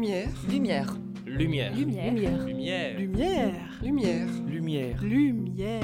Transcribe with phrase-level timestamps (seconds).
[0.00, 0.28] Lumière.
[0.48, 0.96] Lumière.
[1.26, 1.74] Lumière.
[1.74, 1.74] Lumière.
[1.74, 2.46] Lumière.
[2.46, 2.98] Lumière.
[3.82, 4.26] Lumière.
[4.48, 5.02] Lumière.
[5.02, 5.82] Lumière.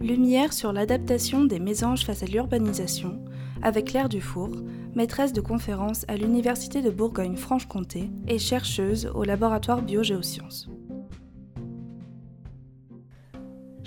[0.00, 0.52] Lumière.
[0.52, 3.24] Sur l'adaptation des mésanges face à l'urbanisation,
[3.62, 4.50] avec Claire Dufour,
[4.96, 10.68] maîtresse de conférence à l'Université de Bourgogne-Franche-Comté et chercheuse au laboratoire Biogéosciences.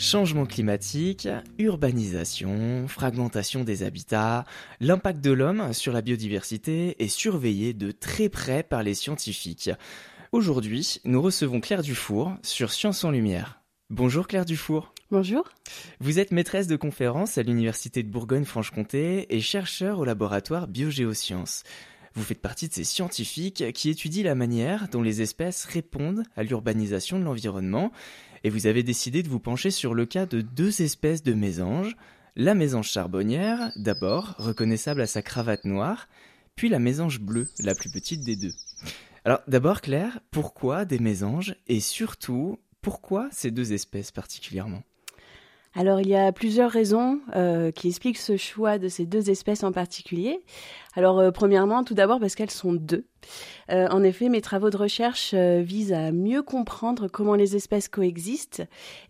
[0.04, 1.29] Changement climatique,
[1.59, 4.44] urbanisation, fragmentation des habitats,
[4.81, 9.71] l'impact de l'homme sur la biodiversité est surveillé de très près par les scientifiques.
[10.34, 13.61] Aujourd'hui, nous recevons Claire Dufour sur Science en Lumière.
[13.89, 14.94] Bonjour Claire Dufour.
[15.09, 15.47] Bonjour.
[16.02, 21.63] Vous êtes maîtresse de conférence à l'Université de Bourgogne-Franche-Comté et chercheur au laboratoire Biogéosciences.
[22.16, 26.44] Vous faites partie de ces scientifiques qui étudient la manière dont les espèces répondent à
[26.44, 27.91] l'urbanisation de l'environnement
[28.43, 31.95] et vous avez décidé de vous pencher sur le cas de deux espèces de mésanges,
[32.35, 36.07] la mésange charbonnière, d'abord, reconnaissable à sa cravate noire,
[36.55, 38.53] puis la mésange bleue, la plus petite des deux.
[39.25, 44.83] Alors d'abord Claire, pourquoi des mésanges et surtout, pourquoi ces deux espèces particulièrement?
[45.75, 49.63] Alors il y a plusieurs raisons euh, qui expliquent ce choix de ces deux espèces
[49.63, 50.41] en particulier.
[50.95, 53.05] Alors euh, premièrement, tout d'abord parce qu'elles sont deux.
[53.71, 58.63] Euh, en effet, mes travaux de recherche visent à mieux comprendre comment les espèces coexistent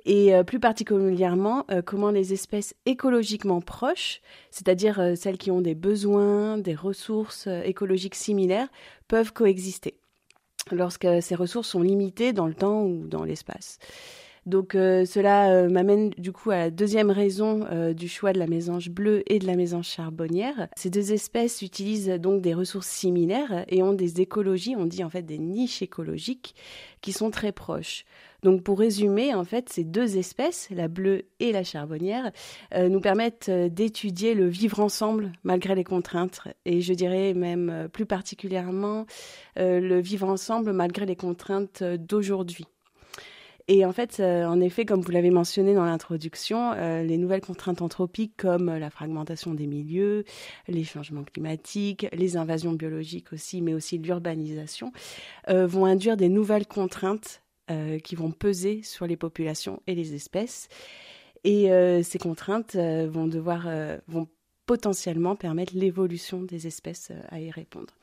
[0.06, 6.76] et plus particulièrement comment les espèces écologiquement proches, c'est-à-dire celles qui ont des besoins, des
[6.76, 8.68] ressources écologiques similaires,
[9.08, 9.98] peuvent coexister
[10.72, 13.80] lorsque ces ressources sont limitées dans le temps ou dans l'espace.
[14.46, 18.40] Donc euh, cela euh, m'amène du coup à la deuxième raison euh, du choix de
[18.40, 20.68] la mésange bleue et de la mésange charbonnière.
[20.76, 25.10] Ces deux espèces utilisent donc des ressources similaires et ont des écologies, on dit en
[25.10, 26.56] fait des niches écologiques
[27.02, 28.06] qui sont très proches.
[28.44, 32.32] Donc pour résumer, en fait, ces deux espèces, la bleue et la charbonnière,
[32.78, 39.06] nous permettent d'étudier le vivre ensemble malgré les contraintes et je dirais même plus particulièrement
[39.56, 42.68] le vivre ensemble malgré les contraintes d'aujourd'hui.
[43.70, 47.42] Et en fait, euh, en effet, comme vous l'avez mentionné dans l'introduction, euh, les nouvelles
[47.42, 50.26] contraintes anthropiques comme la fragmentation des milieux,
[50.68, 54.92] les changements climatiques, les invasions biologiques aussi, mais aussi l'urbanisation,
[55.50, 57.42] euh, vont induire des nouvelles contraintes
[58.04, 60.68] qui vont peser sur les populations et les espèces.
[61.46, 61.70] Et
[62.04, 63.68] ces contraintes vont devoir
[64.74, 67.94] potentiellement permettre l'évolution des espèces euh, à y répondre.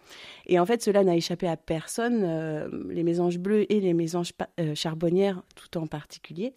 [0.47, 2.23] Et en fait, cela n'a échappé à personne.
[2.23, 6.55] Euh, les mésanges bleus et les mésanges euh, charbonnières, tout en particulier,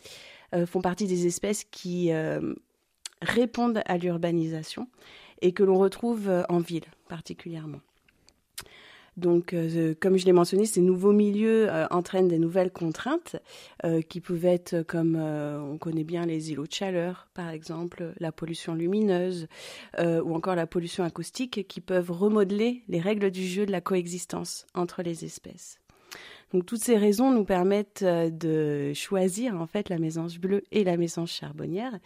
[0.68, 2.12] font partie des espèces qui
[3.24, 4.88] répondent à l'urbanisation
[5.42, 7.80] et que l'on retrouve en ville particulièrement.
[9.18, 13.36] Donc, euh, comme je l'ai mentionné, ces nouveaux milieux euh, entraînent des nouvelles contraintes
[13.86, 18.32] euh, qui peuvent être comme on connaît bien les îlots de chaleur, par exemple, la
[18.32, 19.48] pollution lumineuse
[20.00, 24.66] ou encore la pollution acoustique qui peuvent remodeler les règles du jeu de la coexistence
[24.74, 25.83] entre les espèces.
[26.62, 30.98] Toutes ces raisons nous permettent euh, de choisir en fait la mésange bleue et la
[30.98, 31.98] mésange charbonnière.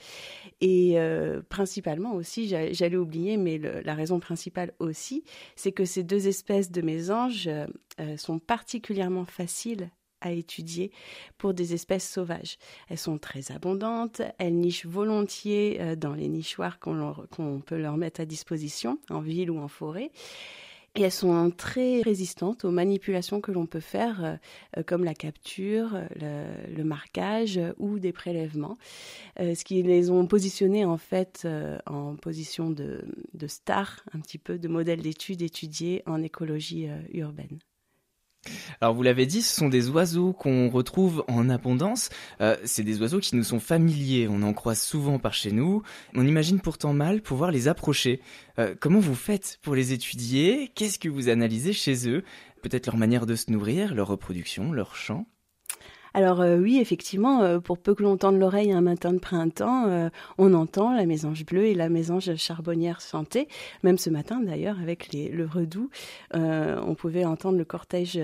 [0.61, 5.23] Et euh, principalement aussi, j'allais oublier, mais la raison principale aussi,
[5.55, 9.89] c'est que ces deux espèces de mésanges euh, sont particulièrement faciles
[10.21, 10.91] à étudier
[11.37, 12.57] pour des espèces sauvages.
[12.89, 18.25] Elles sont très abondantes, elles nichent volontiers dans les nichoirs qu'on peut leur mettre à
[18.25, 20.11] disposition, en ville ou en forêt.
[20.97, 24.35] Et elles sont très résistantes aux manipulations que l'on peut faire, euh,
[24.77, 28.77] euh, comme la capture, le, marquage ou des prélèvements,
[29.39, 31.47] euh, ce qui les ont positionnées en fait
[31.85, 33.03] en position de,
[33.47, 37.59] star, un petit peu, de modèle d'études étudiés en écologie urbaine.
[38.81, 42.09] Alors vous l'avez dit, ce sont des oiseaux qu'on retrouve en abondance.
[42.41, 45.83] Euh, c'est des oiseaux qui nous sont familiers, on en croise souvent par chez nous.
[46.15, 48.21] On imagine pourtant mal pouvoir les approcher.
[48.59, 50.71] Euh, comment vous faites pour les étudier?
[50.75, 52.23] Qu'est-ce que vous analysez chez eux?
[52.61, 55.25] Peut-être leur manière de se nourrir, leur reproduction, leur chant?
[56.17, 59.85] Alors euh, oui, effectivement, euh, pour peu que l'on tende l'oreille un matin de printemps,
[59.85, 63.47] euh, on entend la mésange bleue et la mésange charbonnière chanter.
[63.83, 65.91] Même ce matin, d'ailleurs, avec les, le redoux,
[66.33, 68.19] on pouvait entendre le cortège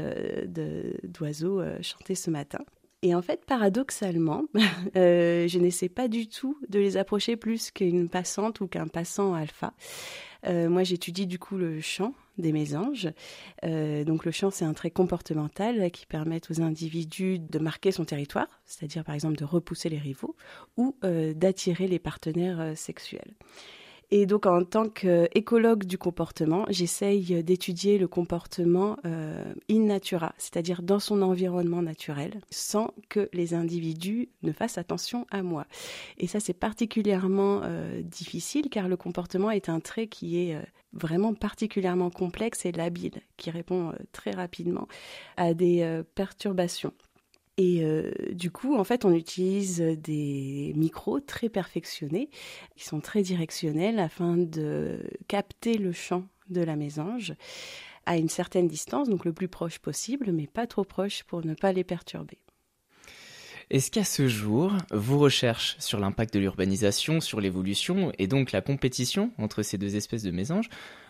[1.04, 2.66] d'oiseaux chanter ce matin.
[3.04, 4.46] Et en fait, paradoxalement,
[4.96, 9.74] je n'essaie pas du tout de les approcher plus qu'une passante ou qu'un passant alpha.
[10.46, 13.10] Moi, j'étudie du coup le chant des mésanges.
[13.64, 18.06] Euh, donc le chant, c'est un trait comportemental qui permet aux individus de marquer son
[18.06, 20.36] territoire, c'est-à-dire par exemple de repousser les rivaux
[20.78, 23.34] ou euh, d'attirer les partenaires euh, sexuels.
[24.16, 30.84] Et donc, en tant qu'écologue du comportement, j'essaye d'étudier le comportement euh, in natura, c'est-à-dire
[30.84, 35.66] dans son environnement naturel, sans que les individus ne fassent attention à moi.
[36.20, 40.62] Et ça, c'est particulièrement euh, difficile car le comportement est un trait qui est euh,
[40.94, 44.88] vraiment particulièrement complexe et labile, qui répond très rapidement
[45.38, 46.94] à des perturbations.
[47.58, 52.30] Et euh, du coup, en fait, on utilise des micros très perfectionnés,
[52.76, 57.34] qui sont très directionnels, afin de capter le chant de la mésange
[58.06, 61.54] à une certaine distance, donc le plus proche possible, mais pas trop proche pour ne
[61.54, 62.40] pas les perturber.
[63.70, 68.62] Est-ce qu'à ce jour, vos recherches sur l'impact de l'urbanisation, sur l'évolution et donc la
[68.62, 70.70] compétition entre ces deux espèces de mésanges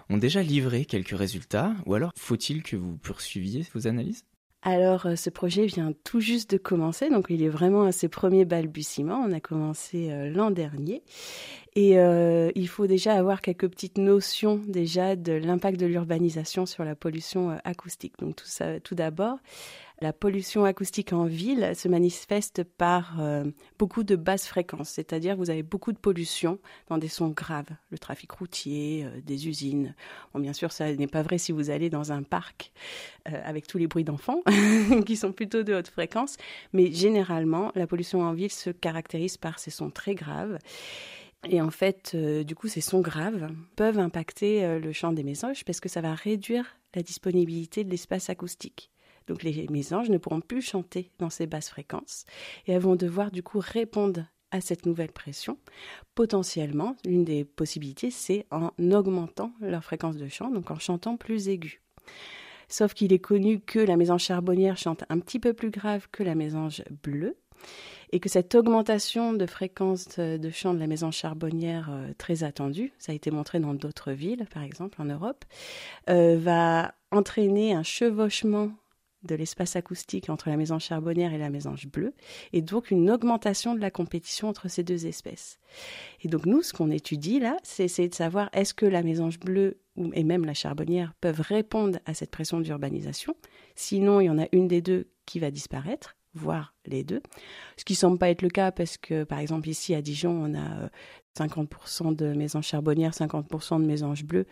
[0.09, 4.23] ont déjà livré quelques résultats Ou alors faut-il que vous poursuiviez vos analyses?
[4.65, 8.07] Alors, euh, ce projet vient tout juste de commencer, donc il est vraiment à ses
[8.07, 9.21] premiers balbutiements.
[9.27, 11.03] On a commencé euh, l'an dernier.
[11.75, 16.85] Et euh, il faut déjà avoir quelques petites notions déjà de l'impact de l'urbanisation sur
[16.85, 18.13] la pollution acoustique.
[18.19, 19.39] Donc tout ça, tout d'abord,
[20.03, 23.45] la pollution acoustique en ville se manifeste par euh,
[23.79, 26.59] beaucoup de basses fréquences, c'est-à-dire vous avez beaucoup de pollution
[26.89, 29.95] dans des sons graves, le trafic routier, euh, des usines.
[30.33, 32.73] Bon, bien sûr, ça n'est pas vrai si vous allez dans un parc
[33.29, 34.41] euh, avec tous les bruits d'enfants,
[35.05, 36.35] qui sont plutôt de haute fréquence,
[36.73, 40.59] mais généralement, la pollution en ville se caractérise par ces sons très graves.
[41.49, 45.81] Et en fait, du coup, ces sons graves peuvent impacter le champ des mésanges parce
[45.81, 48.92] que ça va réduire la disponibilité de l'espace acoustique.
[49.27, 52.25] Donc les mésanges ne pourront plus chanter dans ces basses fréquences
[52.67, 55.57] et elles vont devoir du coup répondre à cette nouvelle pression.
[56.13, 61.49] Potentiellement, l'une des possibilités, c'est en augmentant leur fréquence de chant, donc en chantant plus
[61.49, 61.81] aigu.
[62.69, 66.23] Sauf qu'il est connu que la mésange charbonnière chante un petit peu plus grave que
[66.23, 67.35] la mésange bleue
[68.11, 72.93] et que cette augmentation de fréquence de chant de la mésange charbonnière euh, très attendue,
[72.99, 75.45] ça a été montré dans d'autres villes, par exemple en Europe,
[76.09, 78.71] euh, va entraîner un chevauchement
[79.23, 82.13] de l'espace acoustique entre la mésange charbonnière et la mésange bleue,
[82.51, 85.59] et donc une augmentation de la compétition entre ces deux espèces.
[86.21, 89.39] Et donc nous, ce qu'on étudie là, c'est essayer de savoir est-ce que la mésange
[89.39, 89.77] bleue
[90.13, 93.35] et même la charbonnière peuvent répondre à cette pression d'urbanisation.
[93.75, 97.21] Sinon, il y en a une des deux qui va disparaître, voire les deux.
[97.77, 100.55] Ce qui semble pas être le cas parce que, par exemple, ici à Dijon, on
[100.55, 100.89] a
[101.37, 104.47] 50% euh, de mésanges charbonnières, 50% de mésanges bleues.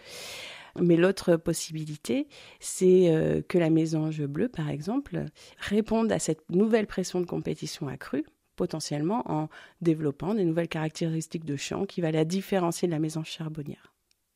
[0.80, 2.28] Mais l'autre possibilité,
[2.60, 5.26] c'est euh, que la mésange bleue, par exemple,
[5.58, 8.26] réponde à cette nouvelle pression de compétition accrue
[8.56, 9.50] potentiellement en
[9.82, 13.92] développant des nouvelles caractéristiques de chant qui va la différencier de la mésange charbonnière.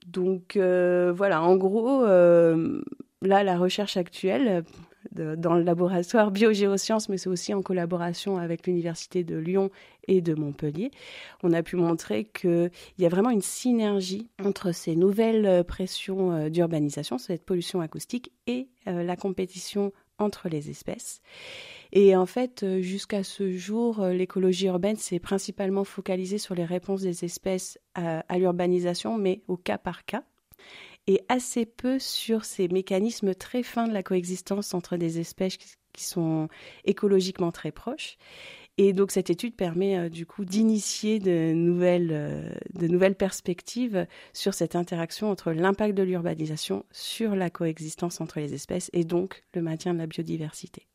[0.07, 2.81] Donc euh, voilà, en gros, euh,
[3.21, 4.63] là, la recherche actuelle
[5.11, 9.69] dans le laboratoire biogéosciences, mais c'est aussi en collaboration avec l'Université de Lyon
[10.07, 10.91] et de Montpellier,
[11.43, 16.31] on a pu montrer qu'il y a vraiment une synergie entre ces nouvelles euh, pressions
[16.31, 21.21] euh, d'urbanisation, cette pollution acoustique, et euh, la compétition entre les espèces.
[21.91, 27.25] Et en fait, jusqu'à ce jour, l'écologie urbaine s'est principalement focalisée sur les réponses des
[27.25, 30.23] espèces à l'urbanisation, mais au cas par cas
[31.07, 36.03] et assez peu sur ces mécanismes très fins de la coexistence entre des espèces qui
[36.03, 36.49] sont
[36.83, 38.17] écologiquement très proches.
[38.77, 44.05] Et donc cette étude permet euh, du coup d'initier de nouvelles, euh, de nouvelles perspectives
[44.33, 49.43] sur cette interaction entre l'impact de l'urbanisation sur la coexistence entre les espèces et donc
[49.53, 50.87] le maintien de la biodiversité.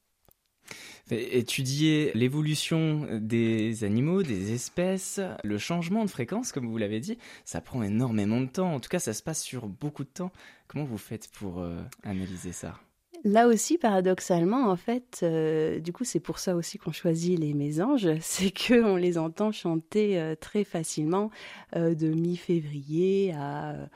[1.11, 7.61] Étudier l'évolution des animaux, des espèces, le changement de fréquence, comme vous l'avez dit, ça
[7.61, 8.73] prend énormément de temps.
[8.75, 10.31] En tout cas, ça se passe sur beaucoup de temps.
[10.69, 12.79] Comment vous faites pour euh, analyser ça?
[13.25, 17.55] Là aussi, paradoxalement, en fait, euh, du coup, c'est pour ça aussi qu'on choisit les
[17.55, 21.31] mésanges, c'est qu'on les entend chanter euh, très facilement
[21.75, 23.89] de mi-février à,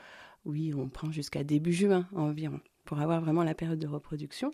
[0.45, 4.51] oui, on prend jusqu'à début juin environ pour avoir vraiment la période de reproduction.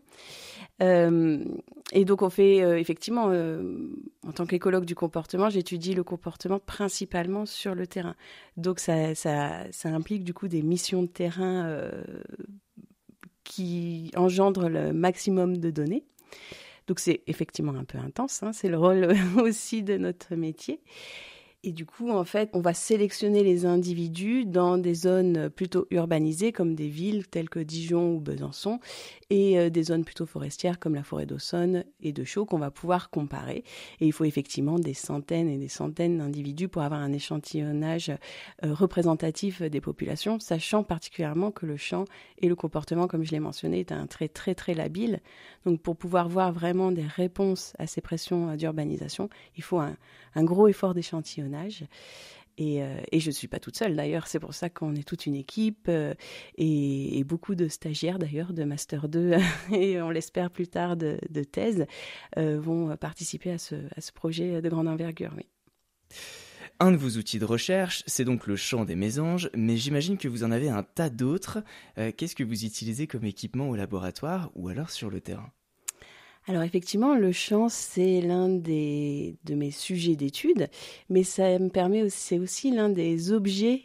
[0.81, 1.43] Euh,
[1.91, 3.89] et donc on fait euh, effectivement, euh,
[4.25, 8.15] en tant qu'écologue du comportement, j'étudie le comportement principalement sur le terrain.
[8.57, 11.91] Donc ça, ça, implique du coup des missions de terrain
[13.43, 16.05] qui engendrent le maximum de données.
[16.87, 20.81] Donc c'est effectivement un peu intense, hein, c'est le rôle aussi de notre métier.
[21.63, 26.51] Et du coup, en fait, on va sélectionner les individus dans des zones plutôt urbanisées,
[26.51, 28.79] comme des villes telles que Dijon ou Besançon,
[29.29, 32.71] et euh, des zones plutôt forestières, comme la forêt d'Aussonne et de Chaux, qu'on va
[32.71, 33.63] pouvoir comparer.
[33.99, 38.73] Et il faut effectivement des centaines et des centaines d'individus pour avoir un échantillonnage euh,
[38.73, 42.05] représentatif des populations, sachant particulièrement que le champ
[42.39, 45.19] et le comportement, comme je l'ai mentionné, est un trait très très labile.
[45.65, 50.67] Donc pour pouvoir voir vraiment des réponses à ces pressions d'urbanisation, il faut un gros
[50.67, 51.50] effort d'échantillonnage.
[52.57, 55.35] Et, je ne suis pas toute seule d'ailleurs, c'est pour ça qu'on est toute une
[55.35, 55.89] équipe
[56.57, 59.35] et, beaucoup de stagiaires d'ailleurs de Master 2
[59.71, 61.85] et on l'espère plus tard de, thèse
[62.37, 63.75] vont participer à ce,
[64.13, 65.33] projet de grande envergure.
[66.83, 70.27] Un de vos outils de recherche, c'est donc le champ des mésanges, mais j'imagine que
[70.27, 71.63] vous en avez un tas d'autres.
[71.99, 75.51] Euh, qu'est-ce que vous utilisez comme équipement au laboratoire ou alors sur le terrain?
[76.47, 80.69] Alors effectivement, le champ, c'est l'un des, de mes sujets d'étude,
[81.09, 83.83] mais ça me permet c'est aussi l'un des objets,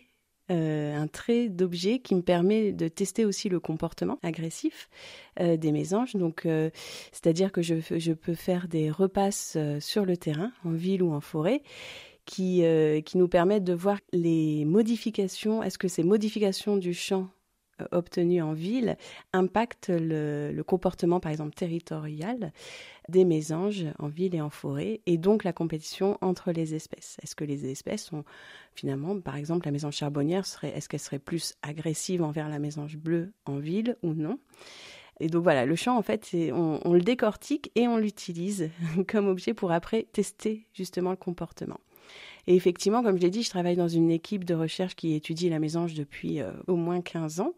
[0.50, 4.88] euh, un trait d'objet qui me permet de tester aussi le comportement agressif
[5.40, 6.16] euh, des mésanges.
[6.16, 6.46] Donc,
[7.12, 11.20] c'est-à-dire que je, je, peux faire des repasses sur le terrain, en ville ou en
[11.20, 11.62] forêt,
[12.26, 15.62] qui, euh, qui nous permettent de voir les modifications.
[15.62, 17.28] Est-ce que ces modifications du champ
[17.80, 18.96] euh, obtenues en ville
[19.32, 22.52] impactent le, comportement, par exemple, territorial
[23.08, 27.16] des mésanges en ville et en forêt, et donc la compétition entre les espèces.
[27.22, 28.24] Est-ce que les espèces sont
[28.74, 32.96] finalement, par exemple, la mésange charbonnière, serait, est-ce qu'elle serait plus agressive envers la mésange
[32.96, 34.38] bleue en ville ou non?
[35.20, 38.70] Et donc voilà, le champ, en fait, on, le décortique et on l'utilise
[39.08, 41.80] comme objet pour après tester justement le comportement.
[42.46, 45.48] Et effectivement, comme je l'ai dit, je travaille dans une équipe de recherche qui étudie
[45.48, 47.54] la mésange depuis euh, au moins 15 ans.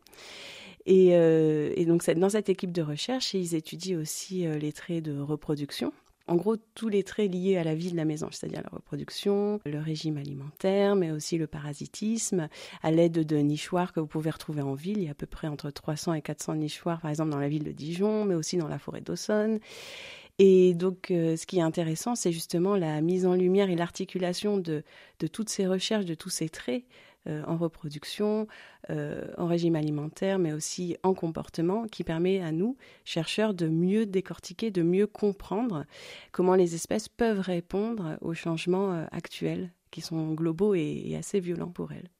[0.87, 5.21] Et, euh, donc, dans cette équipe de recherche, ils étudient aussi euh, les traits de
[5.21, 5.93] reproduction.
[6.29, 9.61] En gros, tous les traits liés à la vie de la mésange, c'est-à-dire la reproduction,
[9.65, 12.49] le régime alimentaire, mais aussi le parasitisme,
[12.83, 14.99] à l'aide de nichoirs que vous pouvez retrouver en ville.
[14.99, 17.49] Il y a à peu près entre 300 et 400 nichoirs, par exemple, dans la
[17.49, 19.59] ville de Dijon, mais aussi dans la forêt d'Aussonne.
[20.39, 24.57] Et donc, euh, ce qui est intéressant, c'est justement la mise en lumière et l'articulation
[24.57, 24.85] de,
[25.33, 26.85] toutes ces recherches, de tous ces traits
[27.27, 28.47] euh, en reproduction,
[28.91, 34.07] euh, en régime alimentaire, mais aussi en comportement, qui permet à nous, chercheurs, de mieux
[34.07, 35.85] décortiquer, de mieux comprendre
[36.31, 41.91] comment les espèces peuvent répondre aux changements actuels qui sont globaux et assez violents pour
[41.91, 42.11] elles.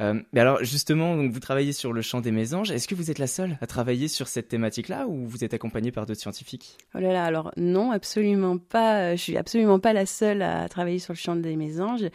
[0.00, 2.70] Euh, mais alors justement, donc vous travaillez sur le champ des mésanges.
[2.70, 5.92] Est-ce que vous êtes la seule à travailler sur cette thématique-là ou vous êtes accompagnée
[5.92, 6.78] par d'autres scientifiques?
[6.94, 9.14] Oh là là, alors non, absolument pas.
[9.14, 12.06] Je suis absolument pas la seule à travailler sur le champ des mésanges.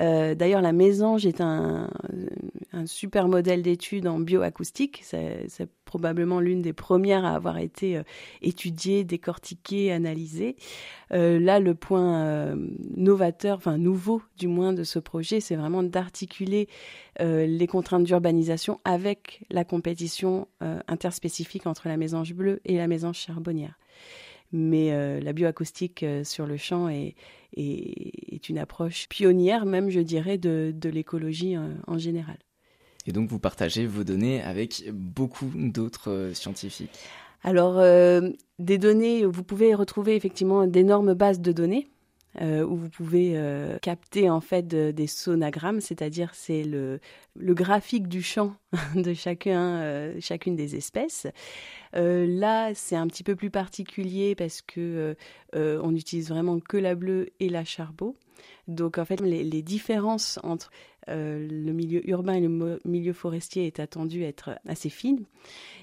[0.00, 1.88] Euh, D'ailleurs, la mésange est un,
[2.82, 5.02] un super modèle d'étude en bioacoustique.
[5.04, 8.02] C'est probablement l'une des premières à avoir été euh,
[8.40, 10.56] étudiée, décortiquée, analysée.
[11.12, 12.56] Euh, là, le point euh,
[12.96, 16.68] novateur, enfin nouveau du moins de ce projet, c'est vraiment d'articuler
[17.20, 20.48] les contraintes d'urbanisation avec la compétition
[20.88, 23.78] interspécifique entre la mésange bleue et la mésange charbonnière.
[24.50, 27.14] Mais la bioacoustique sur le champ est,
[28.48, 31.54] une approche pionnière, même je dirais, de l'écologie
[31.86, 32.38] en général.
[33.06, 36.98] Et donc vous partagez vos données avec beaucoup d'autres euh, scientifiques.
[37.44, 38.30] Alors, euh,
[38.60, 41.88] des données, vous pouvez retrouver effectivement d'énormes bases de données.
[42.40, 43.38] Euh, où vous pouvez
[43.82, 46.98] capter en fait des sonagrammes, c'est-à-dire c'est le,
[47.36, 48.54] graphique du champ
[48.94, 51.26] de chacun, chacune des espèces.
[51.94, 55.16] Là, c'est un petit peu plus particulier parce que
[55.54, 58.16] on n'utilise vraiment que la bleue et la charbot.
[58.68, 60.70] Donc en fait, les, différences entre
[61.08, 65.24] euh, le milieu urbain et le milieu forestier est attendu être assez fine.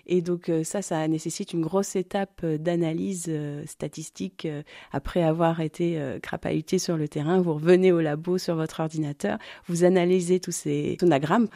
[0.06, 3.32] Et donc euh, ça, ça nécessite une grosse étape euh, d'analyse
[3.66, 4.48] statistique.
[4.92, 9.38] après avoir été crapahuté sur le terrain, vous revenez au labo sur votre ordinateur,
[9.68, 11.48] vous analysez tous ces sonagrammes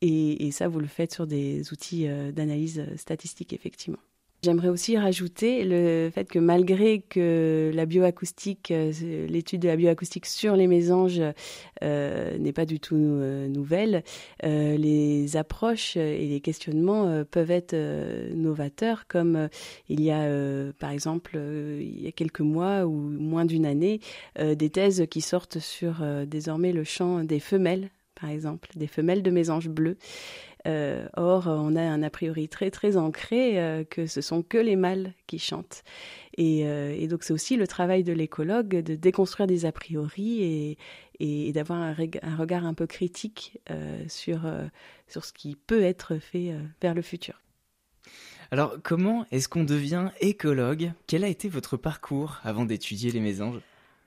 [0.00, 3.98] et, ça, vous le faites sur des outils d'analyse statistique, effectivement.
[4.44, 10.68] J'aimerais aussi rajouter le fait que malgré que euh, l'étude de la bioacoustique sur les
[10.68, 11.20] mésanges
[11.82, 14.04] euh, n'est pas du tout euh, nouvelle,
[14.44, 17.74] les approches et les questionnements peuvent être
[18.32, 19.48] novateurs, comme
[19.88, 24.00] il y a par exemple il y a quelques mois ou moins d'une année
[24.38, 27.90] des thèses qui sortent sur désormais le champ des femelles
[28.20, 29.96] par exemple, des femelles de mésanges bleus.
[30.66, 34.58] Euh, or, on a un a priori très très ancré euh, que ce sont que
[34.58, 35.84] les mâles qui chantent.
[36.36, 40.76] Et, euh, donc c'est aussi le travail de l'écologue de déconstruire des a priori
[41.20, 43.58] et, d'avoir un, regard un peu critique
[44.06, 44.42] sur,
[45.08, 47.42] sur ce qui peut être fait vers le futur.
[48.52, 50.92] Alors comment est-ce qu'on devient écologue?
[51.08, 53.60] Quel a été votre parcours avant d'étudier les mésanges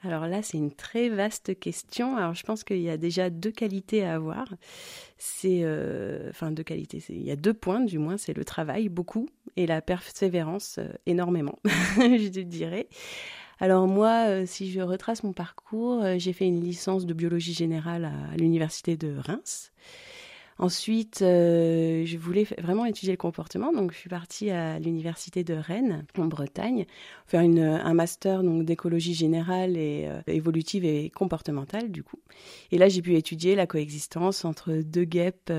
[0.03, 2.17] alors là, c'est une très vaste question.
[2.17, 4.47] Alors je pense qu'il y a déjà deux qualités à avoir.
[5.17, 7.03] C'est, euh, enfin deux qualités.
[7.09, 10.87] Il y a deux points, du moins, c'est le travail beaucoup et la persévérance euh,
[11.05, 12.87] énormément, je te dirais.
[13.59, 18.05] Alors moi, euh, si je retrace mon parcours, j'ai fait une licence de biologie générale
[18.05, 19.71] à l'université de Reims.
[20.61, 26.05] Ensuite, je voulais vraiment étudier le comportement, donc je suis partie à l'université de Rennes,
[26.17, 26.85] en Bretagne,
[27.25, 32.19] faire une, un master d'écologie générale et évolutive et comportementale du coup.
[32.71, 35.51] Et là, j'ai pu étudier la coexistence entre deux guêpes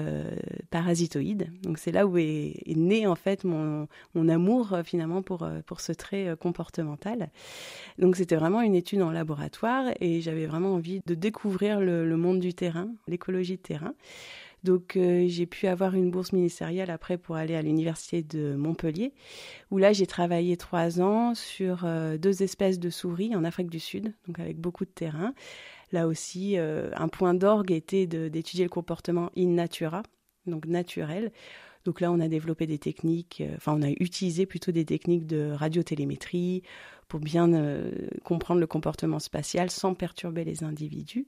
[0.71, 1.49] parasitoïdes.
[1.63, 3.89] Donc c'est là où est, né en fait mon,
[4.29, 7.31] amour finalement pour, pour ce trait comportemental.
[7.99, 12.41] Donc c'était vraiment une étude en laboratoire et j'avais vraiment envie de découvrir le, monde
[12.41, 13.95] du terrain, l'écologie de terrain.
[14.65, 19.13] Donc euh, j'ai pu avoir une bourse ministérielle après pour aller à l'université de Montpellier,
[19.71, 23.81] où là j'ai travaillé trois ans sur euh, deux espèces de souris en Afrique du
[23.81, 25.35] Sud, donc avec beaucoup de terrain.
[25.91, 30.03] Là aussi, euh, un point d'orgue était d'étudier le comportement in natura,
[30.47, 31.33] donc naturel.
[31.85, 35.51] Donc là, on a développé des techniques, enfin on a utilisé plutôt des techniques de
[35.51, 36.63] radiotélémétrie
[37.09, 37.51] pour bien
[38.23, 41.27] comprendre le comportement spatial sans perturber les individus.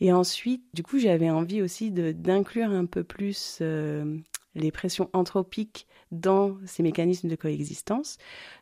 [0.00, 4.16] Et ensuite, du coup, j'avais envie aussi d'inclure un peu plus euh,
[4.54, 8.16] les pressions anthropiques dans ces mécanismes de coexistence.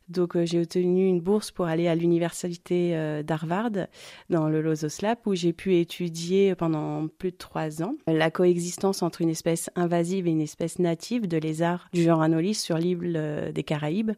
[0.08, 3.70] Donc, euh, j'ai obtenu une bourse pour aller à l'université d'Harvard,
[4.30, 9.20] dans le Lososlap, où j'ai pu étudier pendant plus de trois ans la coexistence entre
[9.20, 13.62] une espèce invasive et une espèce native de lézards du genre Anolis sur l'île des
[13.62, 14.12] Caraïbes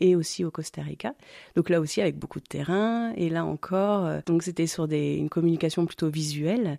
[0.00, 1.14] et aussi au Costa Rica.
[1.56, 5.14] Donc là aussi avec beaucoup de terrain et là encore, euh, donc c'était sur des,
[5.16, 6.78] une communication plutôt visuelle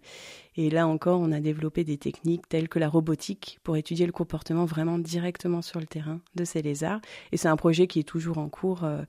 [0.55, 4.11] et là encore on a développé des techniques telles que la robotique pour étudier le
[4.11, 8.03] comportement vraiment directement sur le terrain de ces lézards et c'est un projet qui est
[8.03, 9.01] toujours en cours euh,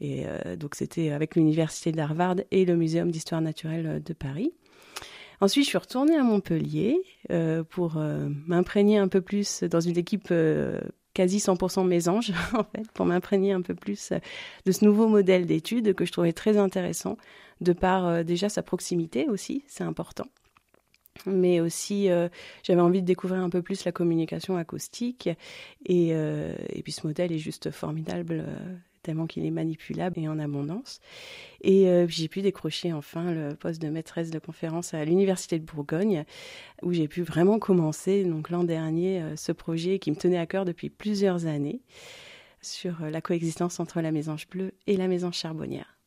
[0.00, 4.52] et euh, donc c'était avec l'université d'Harvard et le Muséum d'histoire naturelle de Paris.
[5.40, 7.02] Ensuite, je suis retournée à Montpellier
[7.70, 7.96] pour
[8.46, 10.32] m'imprégner un peu plus dans une équipe
[11.14, 14.18] quasi 100% mésange, en fait, pour m'imprégner un peu plus euh,
[14.66, 17.16] de ce nouveau modèle d'étude que je trouvais très intéressant,
[17.60, 20.26] de par euh, déjà sa proximité aussi, c'est important.
[21.26, 22.28] Mais aussi, euh,
[22.62, 25.28] j'avais envie de découvrir un peu plus la communication acoustique.
[25.84, 28.44] Et, et puis ce modèle est juste formidable
[29.02, 31.00] tellement qu'il est manipulable et en abondance.
[31.62, 35.64] Et euh, j'ai pu décrocher enfin le poste de maîtresse de conférence à l'Université de
[35.64, 36.24] Bourgogne,
[36.82, 40.46] où j'ai pu vraiment commencer, donc l'an dernier, euh, ce projet qui me tenait à
[40.46, 41.80] cœur depuis plusieurs années
[42.60, 46.01] sur euh, la coexistence entre la mésange bleue et la mésange charbonnière.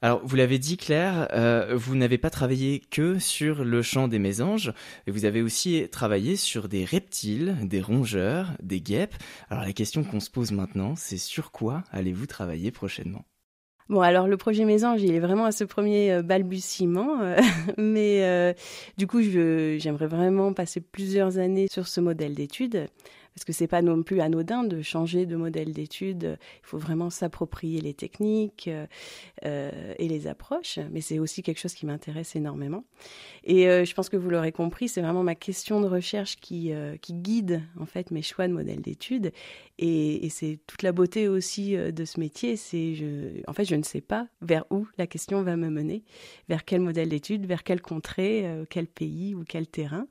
[0.00, 4.20] Alors, vous l'avez dit, Claire, euh, vous n'avez pas travaillé que sur le champ des
[4.20, 4.72] mésanges,
[5.08, 9.16] vous avez aussi travaillé sur des reptiles, des rongeurs, des guêpes.
[9.50, 13.24] Alors, la question qu'on se pose maintenant, c'est sur quoi allez-vous travailler prochainement?
[13.88, 17.40] Bon, alors le projet Mésange, il est vraiment à ce premier euh, balbutiement, euh,
[17.78, 18.54] mais
[18.98, 22.86] du coup, j'aimerais vraiment passer plusieurs années sur ce modèle d'étude
[23.38, 26.38] parce que c'est pas non plus anodin de changer de modèle d'étude.
[26.40, 28.86] Il faut vraiment s'approprier les techniques euh,
[29.44, 32.82] euh, et les approches, mais c'est aussi quelque chose qui m'intéresse énormément.
[33.44, 36.72] Et euh, je pense que vous l'aurez compris, c'est vraiment ma question de recherche qui,
[37.08, 39.30] guide en fait mes choix de modèle d'étude.
[39.78, 42.56] Et, c'est toute la beauté aussi de ce métier.
[42.56, 42.94] C'est,
[43.46, 46.02] en fait, je ne sais pas vers où la question va me mener,
[46.48, 50.08] vers quel modèle d'étude, vers quelle contrée, quel pays ou quel terrain.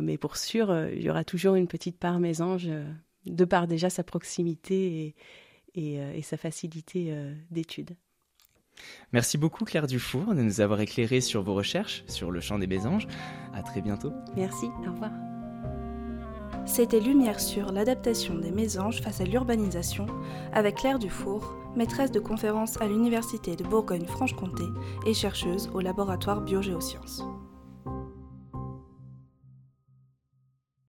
[0.00, 2.84] Mais pour sûr, euh, il y aura toujours une petite part mésange, euh,
[3.26, 5.14] de par déjà sa proximité
[5.74, 7.14] et, euh, sa facilité
[7.50, 7.96] d'étude.
[9.12, 12.66] Merci beaucoup Claire Dufour de nous avoir éclairé sur vos recherches sur le champ des
[12.66, 13.06] mésanges.
[13.52, 14.12] À très bientôt.
[14.36, 15.10] Merci, au revoir.
[16.64, 20.06] C'était Lumière sur l'adaptation des mésanges face à l'urbanisation
[20.52, 24.64] avec Claire Dufour, maîtresse de conférence à l'Université de Bourgogne-Franche-Comté
[25.06, 27.24] et chercheuse au laboratoire Biogéosciences.